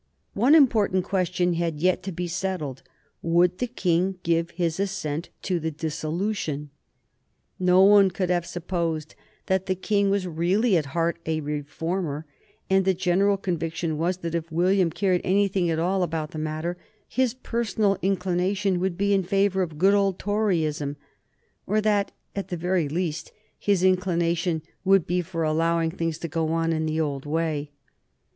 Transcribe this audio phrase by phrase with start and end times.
[0.33, 2.81] One important question had yet to be settled.
[3.21, 6.71] Would the King give his assent to the dissolution?
[7.59, 9.13] No one could have supposed
[9.45, 12.25] that the King was really at heart a reformer,
[12.67, 16.77] and the general conviction was that if William cared anything at all about the matter
[17.07, 20.95] his personal inclination would be in favor of good old Toryism,
[21.67, 26.47] or that, at the very least, his inclination would be for allowing things to go
[26.53, 27.69] on in the old way.